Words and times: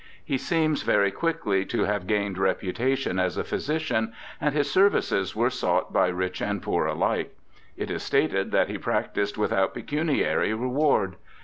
He 0.25 0.39
seems 0.39 0.81
very 0.81 1.11
quickly 1.11 1.63
to 1.65 1.83
have 1.83 2.07
gained 2.07 2.39
reputation 2.39 3.19
as 3.19 3.37
a 3.37 3.43
physician, 3.43 4.13
and 4.41 4.55
his 4.55 4.67
services 4.71 5.35
were 5.35 5.51
sought 5.51 5.93
by 5.93 6.07
rich 6.07 6.41
and 6.41 6.59
poor 6.59 6.87
alike. 6.87 7.37
It 7.77 7.91
is 7.91 8.01
stated 8.01 8.49
that 8.49 8.67
he 8.67 8.79
practised 8.79 9.37
without 9.37 9.75
pecuniary 9.75 10.55
reward. 10.55 11.17